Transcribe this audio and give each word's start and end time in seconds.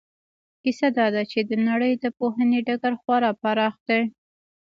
کیسه 0.63 0.87
دا 0.97 1.07
ده 1.13 1.23
چې 1.31 1.39
د 1.49 1.51
نړۍ 1.69 1.93
د 2.03 2.05
پوهنې 2.17 2.59
ډګر 2.67 2.93
خورا 3.01 3.31
پراخ 3.41 3.75
دی. 3.87 4.01